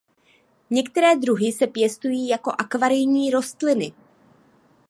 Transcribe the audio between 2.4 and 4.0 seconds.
akvarijní rostliny.